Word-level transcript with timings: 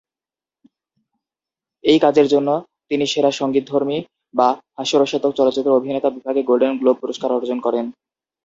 এই 1.83 1.99
কাজের 1.99 2.27
জন্য 2.27 2.49
তিনি 2.89 3.05
সেরা 3.07 3.31
সঙ্গীতধর্মী 3.31 3.97
বা 4.33 4.47
হাস্যরসাত্মক 4.77 5.33
চলচ্চিত্র 5.35 5.77
অভিনেতা 5.79 6.09
বিভাগে 6.09 6.41
গোল্ডেন 6.43 6.73
গ্লোব 6.77 6.97
পুরস্কার 7.01 7.29
অর্জন 7.31 7.57
করেন। 7.65 7.85